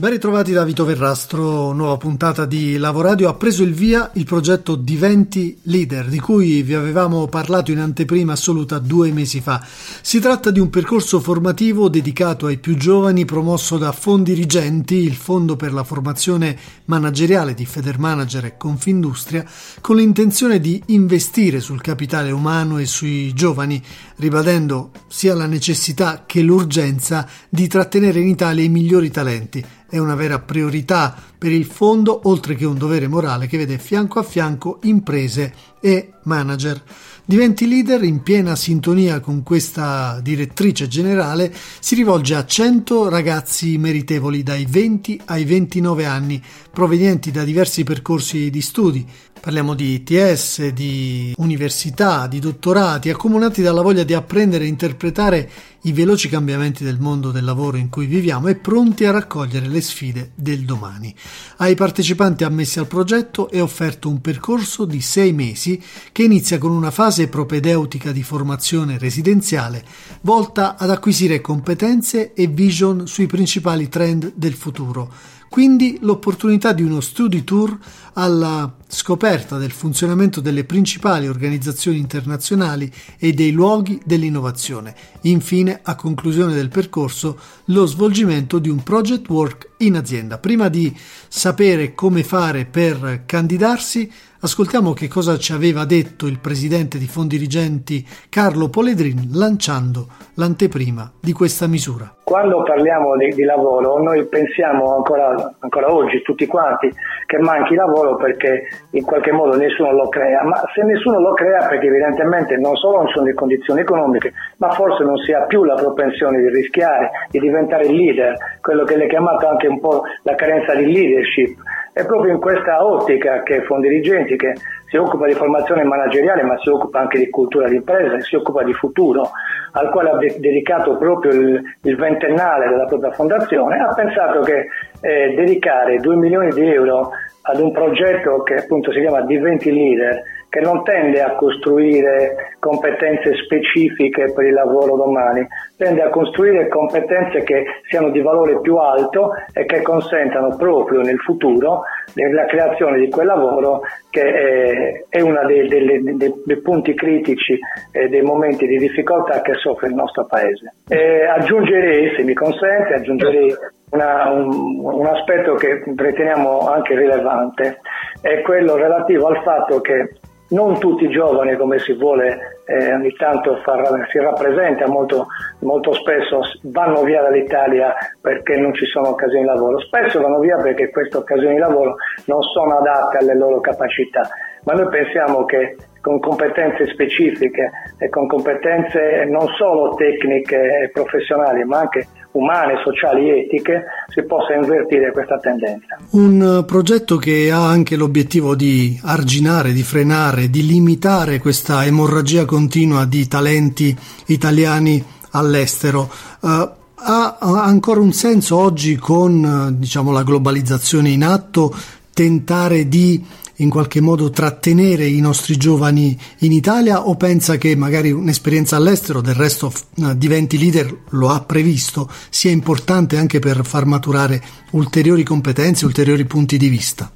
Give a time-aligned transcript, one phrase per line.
[0.00, 3.28] Ben ritrovati da Vito Verrastro, nuova puntata di Lavoradio.
[3.28, 8.32] Ha preso il via il progetto Diventi Leader, di cui vi avevamo parlato in anteprima
[8.32, 9.62] assoluta due mesi fa.
[10.00, 15.16] Si tratta di un percorso formativo dedicato ai più giovani, promosso da Fondi Rigenti, il
[15.16, 19.44] Fondo per la formazione manageriale di Federmanager e Confindustria,
[19.82, 23.82] con l'intenzione di investire sul capitale umano e sui giovani,
[24.16, 30.14] ribadendo sia la necessità che l'urgenza di trattenere in Italia i migliori talenti è una
[30.14, 34.78] vera priorità per il fondo, oltre che un dovere morale che vede fianco a fianco
[34.82, 36.82] imprese e manager.
[37.24, 44.42] Diventi leader in piena sintonia con questa direttrice generale, si rivolge a 100 ragazzi meritevoli
[44.42, 49.06] dai 20 ai 29 anni, provenienti da diversi percorsi di studi,
[49.40, 55.50] Parliamo di ITS, di università, di dottorati, accomunati dalla voglia di apprendere e interpretare
[55.84, 59.80] i veloci cambiamenti del mondo del lavoro in cui viviamo e pronti a raccogliere le
[59.80, 61.14] sfide del domani.
[61.56, 66.72] Ai partecipanti ammessi al progetto è offerto un percorso di sei mesi che inizia con
[66.72, 69.82] una fase propedeutica di formazione residenziale
[70.20, 77.00] volta ad acquisire competenze e vision sui principali trend del futuro quindi l'opportunità di uno
[77.00, 77.76] study tour
[78.12, 84.94] alla scoperta del funzionamento delle principali organizzazioni internazionali e dei luoghi dell'innovazione.
[85.22, 90.38] Infine, a conclusione del percorso, lo svolgimento di un project work in azienda.
[90.38, 94.08] Prima di sapere come fare per candidarsi,
[94.42, 101.12] Ascoltiamo che cosa ci aveva detto il presidente di Fondi Rigenti Carlo Poledrin lanciando l'anteprima
[101.20, 102.14] di questa misura.
[102.24, 106.90] Quando parliamo di, di lavoro noi pensiamo ancora, ancora, oggi tutti quanti
[107.26, 111.66] che manchi lavoro perché in qualche modo nessuno lo crea, ma se nessuno lo crea
[111.68, 115.64] perché evidentemente non solo non sono le condizioni economiche, ma forse non si ha più
[115.64, 120.34] la propensione di rischiare, di diventare leader, quello che le chiamato anche un po' la
[120.34, 121.58] carenza di leadership
[121.92, 124.54] è proprio in questa ottica che Fondi Rigenti, che
[124.86, 128.62] si occupa di formazione manageriale ma si occupa anche di cultura di impresa, si occupa
[128.62, 129.30] di futuro,
[129.72, 134.66] al quale ha de- dedicato proprio il, il, ventennale della propria fondazione, ha pensato che
[135.00, 137.10] eh, dedicare 2 milioni di euro
[137.42, 143.34] ad un progetto che appunto si chiama Diventi Leader, che non tende a costruire competenze
[143.44, 145.46] specifiche per il lavoro domani,
[145.76, 151.18] tende a costruire competenze che siano di valore più alto e che consentano proprio nel
[151.20, 151.82] futuro
[152.14, 157.56] la creazione di quel lavoro che è, uno dei, dei, dei, dei, punti critici
[157.92, 160.74] e dei momenti di difficoltà che soffre il nostro Paese.
[160.88, 163.54] E aggiungerei, se mi consente, aggiungerei
[163.90, 167.80] una, un, un, aspetto che riteniamo anche rilevante,
[168.20, 170.10] è quello relativo al fatto che
[170.50, 175.26] non tutti i giovani, come si vuole eh, ogni tanto far, si rappresenta molto,
[175.60, 179.78] molto spesso, vanno via dall'Italia perché non ci sono occasioni di lavoro.
[179.80, 181.96] Spesso vanno via perché queste occasioni di lavoro
[182.26, 184.28] non sono adatte alle loro capacità.
[184.64, 191.64] Ma noi pensiamo che con competenze specifiche e con competenze non solo tecniche e professionali,
[191.64, 195.98] ma anche umane, sociali e etiche, si possa invertire questa tendenza.
[196.10, 203.04] Un progetto che ha anche l'obiettivo di arginare, di frenare, di limitare questa emorragia continua
[203.04, 203.96] di talenti
[204.26, 206.08] italiani all'estero.
[206.40, 211.74] Uh, ha ancora un senso oggi con diciamo, la globalizzazione in atto
[212.12, 213.24] tentare di
[213.60, 219.20] in qualche modo trattenere i nostri giovani in Italia o pensa che magari un'esperienza all'estero,
[219.20, 224.40] del resto eh, diventi leader, lo ha previsto, sia importante anche per far maturare
[224.72, 227.10] ulteriori competenze, ulteriori punti di vista?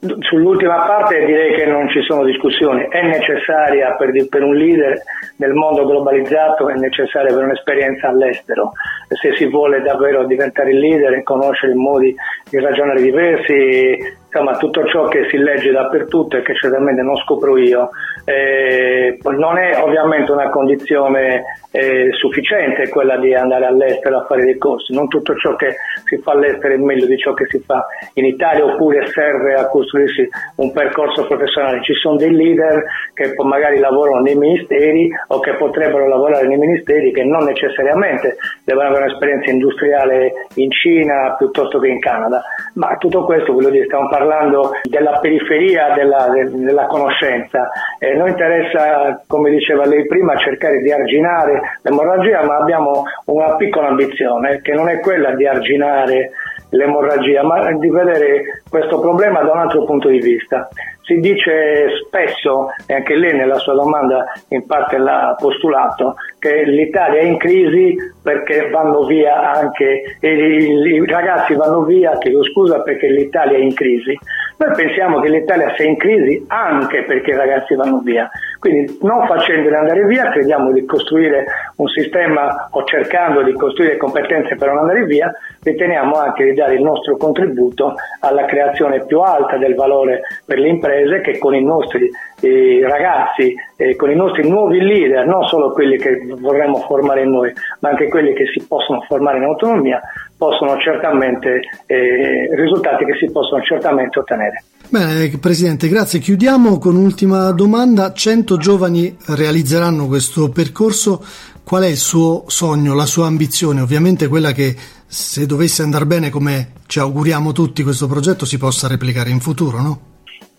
[0.00, 4.98] Sull'ultima parte direi che non ci sono discussioni, è necessaria per, per, un leader
[5.36, 8.72] nel mondo globalizzato, è necessaria per un'esperienza all'estero,
[9.08, 12.14] se si vuole davvero diventare leader e conoscere modi
[12.48, 13.98] di ragionare diversi,
[14.32, 17.90] insomma tutto ciò che si legge dappertutto e che certamente non scopro io,
[18.24, 24.58] eh, non è ovviamente una condizione eh, sufficiente quella di andare all'estero a fare dei
[24.58, 27.86] corsi, non tutto ciò che si fa all'estero è meglio di ciò che si fa
[28.14, 32.84] in Italia oppure serve a costruirsi un percorso professionale, ci sono dei leader
[33.14, 38.88] che magari lavorano nei ministeri o che potrebbero lavorare nei ministeri che non necessariamente devono
[38.88, 42.42] avere un'esperienza industriale in Cina piuttosto che in Canada,
[42.74, 47.70] ma tutto questo voglio dire stiamo parlando della periferia della, della conoscenza.
[48.02, 53.88] Eh, noi interessa, come diceva lei prima, cercare di arginare l'emorragia, ma abbiamo una piccola
[53.88, 56.30] ambizione che non è quella di arginare
[56.70, 60.66] l'emorragia, ma di vedere questo problema da un altro punto di vista.
[61.02, 67.20] Si dice spesso, e anche lei nella sua domanda in parte l'ha postulato, che l'Italia
[67.20, 73.58] è in crisi perché vanno via anche, i, ragazzi vanno via, chiedo scusa, perché l'Italia
[73.58, 74.18] è in crisi.
[74.56, 78.28] Noi pensiamo che l'Italia sia in crisi anche perché i ragazzi vanno via.
[78.58, 81.46] Quindi non facendoli andare via crediamo di costruire
[81.76, 85.32] un sistema o cercando di costruire competenze per non andare via,
[85.62, 90.68] riteniamo anche di dare il nostro contributo alla creazione più alta del valore per le
[90.68, 92.10] imprese che con i nostri
[92.40, 97.52] eh, ragazzi, eh, con i nostri nuovi leader, non solo quelli che vorremmo formare noi,
[97.80, 100.00] ma anche quelli che si possono formare in autonomia,
[100.36, 104.64] possono certamente, eh, risultati che si possono certamente ottenere.
[104.88, 106.18] Bene, Presidente, grazie.
[106.18, 108.12] Chiudiamo con un'ultima domanda.
[108.12, 111.22] 100 giovani realizzeranno questo percorso.
[111.62, 113.80] Qual è il suo sogno, la sua ambizione?
[113.82, 114.74] Ovviamente quella che
[115.06, 119.80] se dovesse andare bene come ci auguriamo tutti questo progetto si possa replicare in futuro,
[119.80, 120.00] no?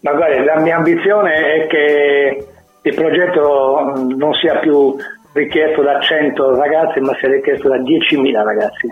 [0.02, 2.48] Ma guarda, la mia ambizione è che
[2.82, 4.96] il progetto non sia più
[5.34, 8.88] richiesto da 100 ragazzi, ma sia richiesto da 10.000 ragazzi,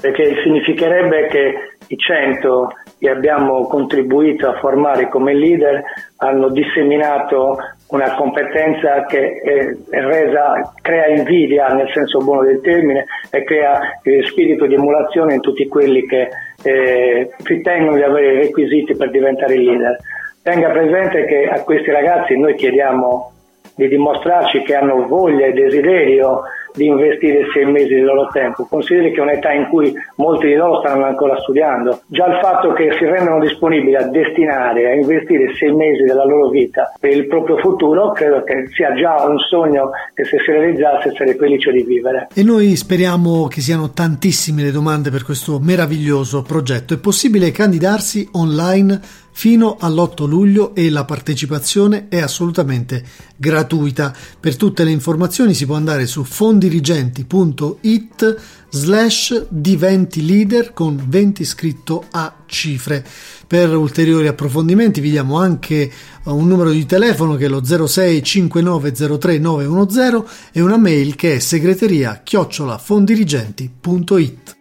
[0.00, 1.54] perché significherebbe che
[1.88, 2.68] i 100
[2.98, 5.82] che abbiamo contribuito a formare come leader
[6.18, 13.42] hanno disseminato una competenza che è, resa, crea invidia nel senso buono del termine e
[13.42, 16.28] crea spirito di emulazione in tutti quelli che
[16.62, 19.96] eh, ritengono di avere i requisiti per diventare leader.
[20.42, 23.30] Tenga presente che a questi ragazzi noi chiediamo
[23.76, 26.42] di dimostrarci che hanno voglia e desiderio
[26.74, 28.66] di investire sei mesi del loro tempo.
[28.68, 32.00] Consideri che è un'età in cui molti di loro stanno ancora studiando.
[32.06, 36.48] Già il fatto che si rendano disponibili a destinare, a investire sei mesi della loro
[36.48, 41.12] vita per il proprio futuro, credo che sia già un sogno che se si realizzasse
[41.14, 42.28] sarei felice di vivere.
[42.34, 46.94] E noi speriamo che siano tantissime le domande per questo meraviglioso progetto.
[46.94, 53.04] È possibile candidarsi online fino all'8 luglio e la partecipazione è assolutamente
[53.36, 54.14] gratuita.
[54.38, 58.40] Per tutte le informazioni si può andare su fondirigenti.it
[58.70, 63.04] slash diventi leader con 20 scritto a cifre.
[63.46, 65.90] Per ulteriori approfondimenti vi diamo anche
[66.24, 71.38] un numero di telefono che è lo 06 5903 910 e una mail che è
[71.38, 74.60] segreteria chiocciolafondirigenti.it.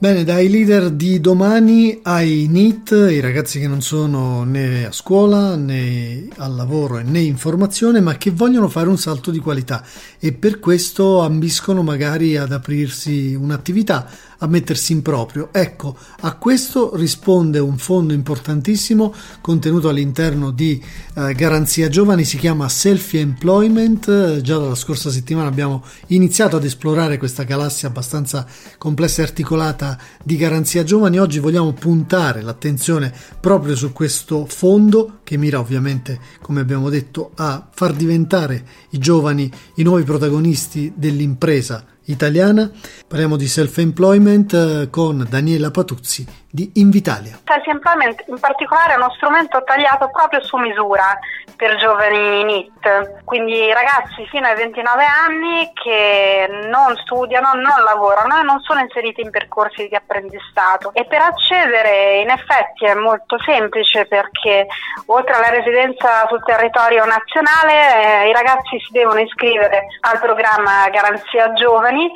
[0.00, 5.56] Bene, dai leader di domani ai NEET, i ragazzi che non sono né a scuola
[5.56, 9.84] né al lavoro né in formazione, ma che vogliono fare un salto di qualità
[10.18, 14.08] e per questo ambiscono magari ad aprirsi un'attività,
[14.40, 15.48] a mettersi in proprio.
[15.52, 20.82] Ecco, a questo risponde un fondo importantissimo contenuto all'interno di
[21.14, 24.40] eh, Garanzia Giovani, si chiama Selfie Employment.
[24.40, 28.46] Già dalla scorsa settimana abbiamo iniziato ad esplorare questa galassia abbastanza
[28.78, 31.18] complessa e articolata di Garanzia Giovani.
[31.18, 37.68] Oggi vogliamo puntare l'attenzione proprio su questo fondo che mira ovviamente, come abbiamo detto, a
[37.72, 42.70] far diventare i giovani i nuovi protagonisti dell'impresa italiana.
[43.06, 47.38] Parliamo di self-employment eh, con Daniela Patuzzi di Invitalia.
[47.44, 51.18] Self-employment in particolare è uno strumento tagliato proprio su misura
[51.56, 58.42] per giovani NIT, quindi ragazzi fino ai 29 anni che non studiano, non lavorano e
[58.42, 60.92] non sono inseriti in percorsi di apprendistato.
[60.94, 64.66] E per accedere in effetti è molto semplice perché
[65.06, 71.52] oltre alla residenza sul territorio nazionale eh, i ragazzi si devono iscrivere al programma Garanzia
[71.52, 72.10] Giovani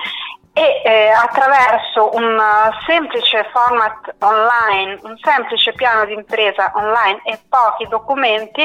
[0.55, 2.39] e eh, attraverso un
[2.87, 8.63] semplice format online, un semplice piano di impresa online e pochi documenti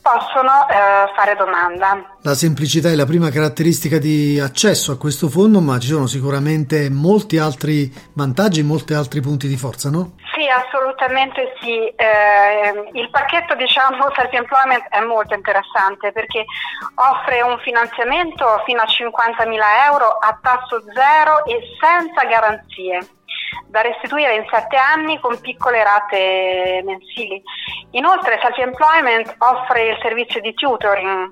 [0.00, 2.16] possono eh, fare domanda.
[2.22, 6.88] La semplicità è la prima caratteristica di accesso a questo fondo, ma ci sono sicuramente
[6.88, 10.12] molti altri vantaggi, molti altri punti di forza, no?
[10.34, 11.86] Sì, assolutamente sì.
[11.86, 16.44] Eh, il pacchetto diciamo self-employment è molto interessante perché
[16.96, 19.60] offre un finanziamento fino a 50.000
[19.90, 22.98] euro a tasso zero e senza garanzie
[23.68, 27.40] da restituire in sette anni con piccole rate mensili.
[27.92, 31.28] Inoltre Self-Employment offre il servizio di tutoring,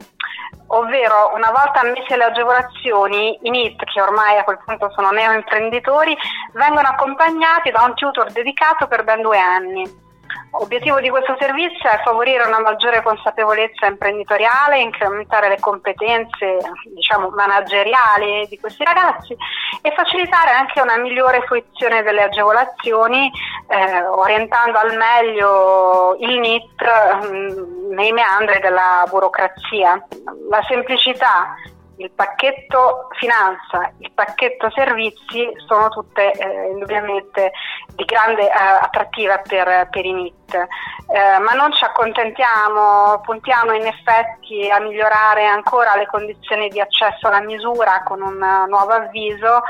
[0.69, 6.17] ovvero una volta ammesse le agevolazioni, i NIT, che ormai a quel punto sono neoimprenditori,
[6.55, 10.11] vengono accompagnati da un tutor dedicato per ben due anni.
[10.53, 16.59] L'obiettivo di questo servizio è favorire una maggiore consapevolezza imprenditoriale, incrementare le competenze
[16.95, 19.35] diciamo, manageriali di questi ragazzi
[19.81, 23.31] e facilitare anche una migliore fruizione delle agevolazioni,
[23.69, 26.83] eh, orientando al meglio il NIT
[27.23, 30.05] mh, mm, nei meandri della burocrazia.
[30.51, 31.55] La semplicità
[32.03, 37.53] il pacchetto finanza, il pacchetto servizi sono tutte eh, indubbiamente
[37.95, 43.87] di grande eh, attrattiva per, per i NIT, eh, ma non ci accontentiamo, puntiamo in
[43.87, 49.63] effetti a migliorare ancora le condizioni di accesso alla misura con un nuovo avviso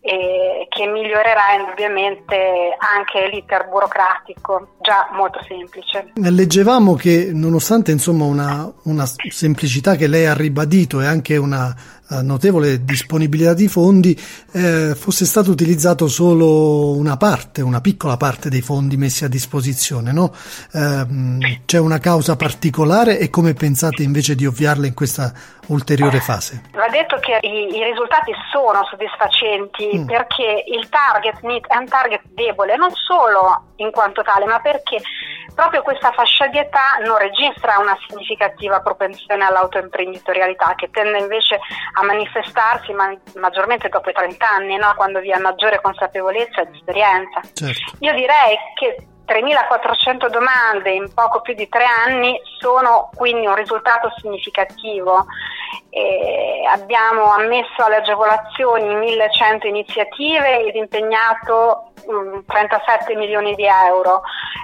[0.00, 6.12] e che migliorerà indubbiamente anche l'iter burocratico, già molto semplice.
[6.14, 11.74] Leggevamo che nonostante insomma una, una semplicità che lei ha ribadito e anche una
[12.22, 14.18] notevole disponibilità di fondi
[14.52, 20.12] eh, fosse stato utilizzato solo una parte, una piccola parte dei fondi messi a disposizione.
[20.12, 20.32] No?
[20.72, 25.32] Eh, c'è una causa particolare e come pensate invece di ovviarla in questa
[25.70, 26.62] ulteriore fase?
[26.72, 30.06] Va detto che i, i risultati sono soddisfacenti mm.
[30.06, 35.00] perché il target NIT è un target debole non solo in quanto tale ma perché
[35.54, 41.58] proprio questa fascia di età non registra una significativa propensione all'autoimprenditorialità che tende invece
[41.94, 44.92] a manifestarsi ma- maggiormente dopo i 30 anni, no?
[44.96, 47.40] quando vi è maggiore consapevolezza ed esperienza.
[47.52, 47.96] Certo.
[48.00, 48.96] Io direi che
[49.30, 55.26] 3.400 domande in poco più di tre anni sono quindi un risultato significativo.
[55.88, 61.92] E abbiamo ammesso alle agevolazioni 1.100 iniziative ed impegnato
[62.46, 64.22] 37 milioni di euro,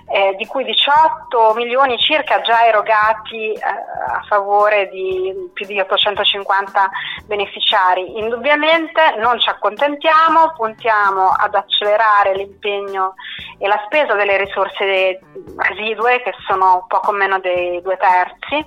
[0.09, 6.91] eh, di cui 18 milioni circa già erogati eh, a favore di più di 850
[7.27, 8.19] beneficiari.
[8.19, 13.15] Indubbiamente non ci accontentiamo, puntiamo ad accelerare l'impegno
[13.59, 18.65] e la spesa delle risorse residue, che sono poco meno dei due terzi.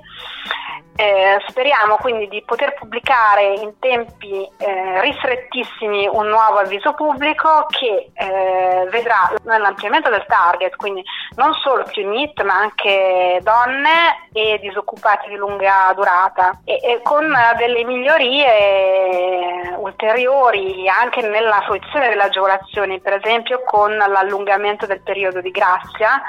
[0.95, 8.11] Eh, speriamo quindi di poter pubblicare in tempi eh, ristrettissimi un nuovo avviso pubblico che
[8.13, 11.01] eh, vedrà l'ampliamento del target, quindi
[11.39, 16.59] non solo più NIT ma anche donne e disoccupati di lunga durata.
[16.65, 24.85] E, e con delle migliorie ulteriori anche nella fruizione delle agevolazioni, per esempio con l'allungamento
[24.85, 26.21] del periodo di grazia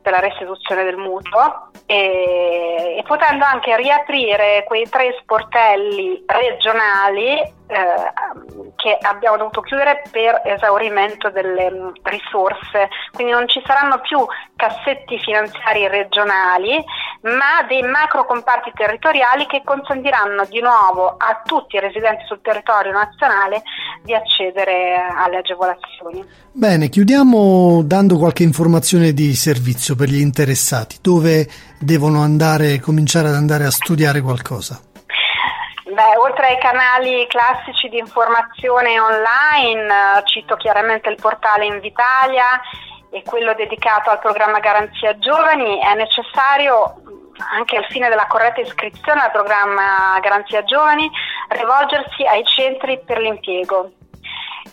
[0.00, 8.74] per la restituzione del mutuo e, e potendo anche riaprire quei tre sportelli regionali eh,
[8.76, 14.18] che abbiamo dovuto chiudere per esaurimento delle mm, risorse, quindi non ci saranno più
[14.56, 16.82] cassetti finanziari regionali,
[17.22, 22.92] ma dei macro comparti territoriali che consentiranno di nuovo a tutti i residenti sul territorio
[22.92, 23.62] nazionale
[24.02, 26.24] di accedere alle agevolazioni.
[26.52, 31.46] Bene, chiudiamo dando qualche informazione di servizio per gli interessati, dove
[31.78, 34.80] devono andare, cominciare ad andare a studiare qualcosa.
[35.90, 42.60] Beh, oltre ai canali classici di informazione online, eh, cito chiaramente il portale Invitalia
[43.10, 47.00] e quello dedicato al programma Garanzia Giovani, è necessario
[47.54, 51.10] anche al fine della corretta iscrizione al programma Garanzia Giovani
[51.48, 53.92] rivolgersi ai centri per l'impiego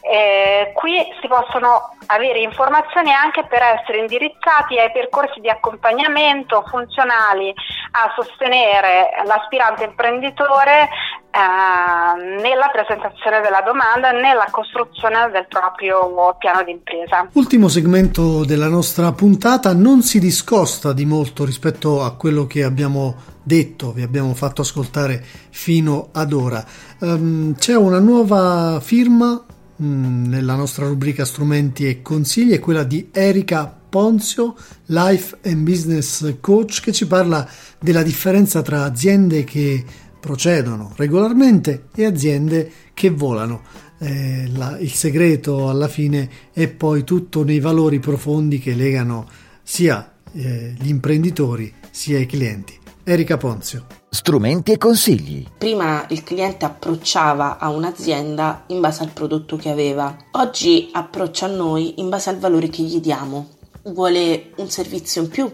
[0.05, 7.51] eh, qui si possono avere informazioni anche per essere indirizzati ai percorsi di accompagnamento funzionali
[7.91, 10.89] a sostenere l'aspirante imprenditore
[11.31, 17.27] eh, nella presentazione della domanda e nella costruzione del proprio piano di impresa.
[17.33, 23.15] Ultimo segmento della nostra puntata non si discosta di molto rispetto a quello che abbiamo
[23.41, 26.63] detto, vi abbiamo fatto ascoltare fino ad ora.
[26.99, 29.43] Um, c'è una nuova firma
[29.77, 34.55] nella nostra rubrica strumenti e consigli è quella di Erika Ponzio,
[34.85, 37.47] Life and Business Coach, che ci parla
[37.79, 39.83] della differenza tra aziende che
[40.19, 43.61] procedono regolarmente e aziende che volano.
[43.97, 49.27] Eh, la, il segreto alla fine è poi tutto nei valori profondi che legano
[49.63, 52.77] sia eh, gli imprenditori sia i clienti.
[53.03, 55.45] Erika Ponzio strumenti e consigli.
[55.57, 61.49] Prima il cliente approcciava a un'azienda in base al prodotto che aveva, oggi approccia a
[61.49, 63.49] noi in base al valore che gli diamo.
[63.83, 65.53] Vuole un servizio in più,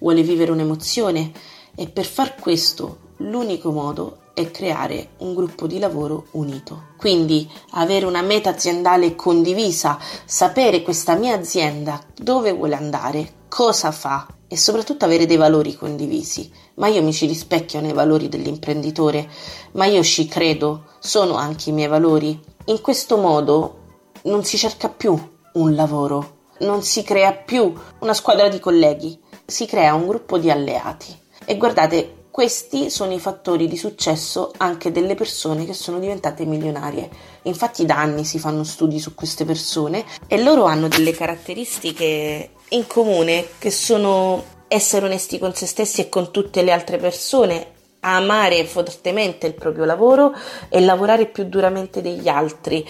[0.00, 1.30] vuole vivere un'emozione
[1.74, 6.88] e per far questo l'unico modo è creare un gruppo di lavoro unito.
[6.96, 14.26] Quindi avere una meta aziendale condivisa, sapere questa mia azienda dove vuole andare, cosa fa
[14.52, 16.50] e soprattutto avere dei valori condivisi.
[16.74, 19.30] Ma io mi ci rispecchio nei valori dell'imprenditore,
[19.72, 22.36] ma io ci credo, sono anche i miei valori.
[22.64, 23.78] In questo modo
[24.22, 25.16] non si cerca più
[25.52, 29.16] un lavoro, non si crea più una squadra di colleghi,
[29.46, 31.16] si crea un gruppo di alleati.
[31.44, 37.10] E guardate, questi sono i fattori di successo anche delle persone che sono diventate milionarie.
[37.42, 42.86] Infatti da anni si fanno studi su queste persone e loro hanno delle caratteristiche in
[42.86, 48.64] comune che sono essere onesti con se stessi e con tutte le altre persone, amare
[48.64, 50.34] fortemente il proprio lavoro
[50.68, 52.86] e lavorare più duramente degli altri.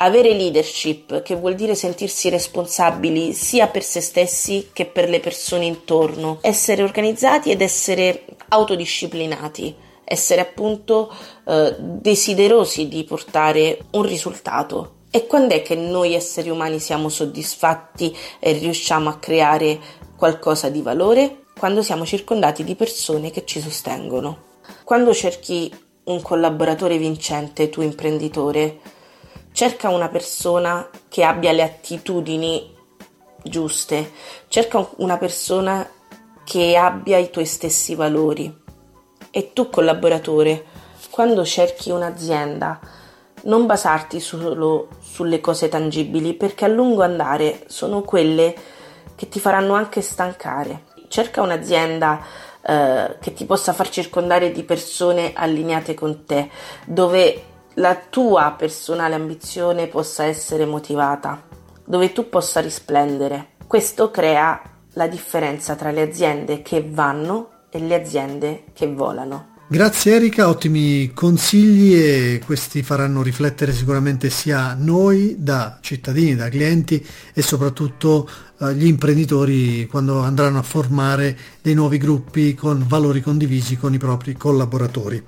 [0.00, 5.64] Avere leadership, che vuol dire sentirsi responsabili sia per se stessi che per le persone
[5.64, 9.74] intorno, essere organizzati ed essere autodisciplinati,
[10.04, 11.12] essere appunto
[11.44, 14.92] eh, desiderosi di portare un risultato.
[15.10, 19.80] E quando è che noi esseri umani siamo soddisfatti e riusciamo a creare
[20.16, 21.44] qualcosa di valore?
[21.58, 24.47] Quando siamo circondati di persone che ci sostengono.
[24.84, 25.72] Quando cerchi
[26.04, 28.80] un collaboratore vincente, tu imprenditore,
[29.52, 32.76] cerca una persona che abbia le attitudini
[33.42, 34.12] giuste,
[34.48, 35.88] cerca una persona
[36.44, 38.66] che abbia i tuoi stessi valori.
[39.30, 40.64] E tu collaboratore,
[41.10, 42.80] quando cerchi un'azienda,
[43.42, 48.54] non basarti solo sulle cose tangibili perché a lungo andare sono quelle
[49.14, 50.84] che ti faranno anche stancare.
[51.08, 52.24] Cerca un'azienda
[52.68, 56.50] eh, che ti possa far circondare di persone allineate con te,
[56.84, 57.42] dove
[57.74, 61.44] la tua personale ambizione possa essere motivata,
[61.82, 63.52] dove tu possa risplendere.
[63.66, 64.60] Questo crea
[64.92, 69.56] la differenza tra le aziende che vanno e le aziende che volano.
[69.70, 77.06] Grazie Erika, ottimi consigli e questi faranno riflettere sicuramente sia noi da cittadini, da clienti
[77.34, 78.26] e soprattutto
[78.74, 84.34] gli imprenditori quando andranno a formare dei nuovi gruppi con valori condivisi con i propri
[84.34, 85.22] collaboratori.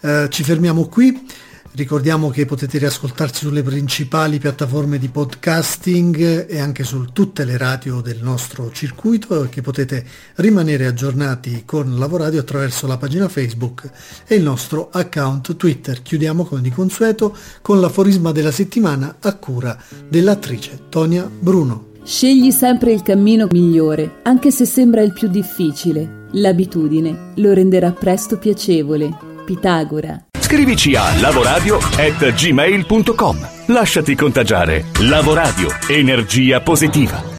[0.00, 1.46] Eh, ci fermiamo qui.
[1.72, 8.00] Ricordiamo che potete riascoltarci sulle principali piattaforme di podcasting e anche su tutte le radio
[8.00, 10.04] del nostro circuito e che potete
[10.36, 13.88] rimanere aggiornati con Lavoradio attraverso la pagina Facebook
[14.26, 16.02] e il nostro account Twitter.
[16.02, 21.87] Chiudiamo come di consueto con l'aforisma della settimana a cura dell'attrice Tonia Bruno.
[22.08, 26.24] Scegli sempre il cammino migliore, anche se sembra il più difficile.
[26.32, 29.14] L'abitudine lo renderà presto piacevole.
[29.44, 30.18] Pitagora.
[30.40, 33.48] Scrivici a lavoradio@gmail.com.
[33.66, 34.86] Lasciati contagiare.
[35.00, 37.36] Lavoradio, energia positiva.